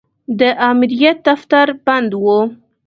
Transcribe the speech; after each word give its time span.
د 0.39 0.41
امریت 0.71 1.17
دفتر 1.29 1.67
بند 1.85 2.11
و. 2.23 2.25